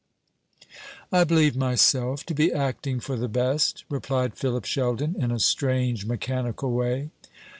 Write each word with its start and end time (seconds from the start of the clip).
"I 1.11 1.25
believed 1.25 1.55
myself 1.55 2.25
to 2.25 2.33
be 2.33 2.51
acting 2.51 2.99
for 3.01 3.15
the 3.15 3.27
best," 3.27 3.83
replied 3.87 4.33
Philip 4.35 4.65
Sheldon, 4.65 5.15
in 5.23 5.29
a 5.29 5.39
strange 5.39 6.07
mechanical 6.07 6.71
way. 6.73 7.11